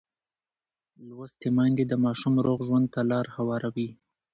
لوستې 1.07 1.47
میندې 1.57 1.83
د 1.87 1.93
ماشوم 2.03 2.33
روغ 2.45 2.59
ژوند 2.67 2.87
ته 2.93 3.01
لار 3.11 3.25
هواروي. 3.35 3.89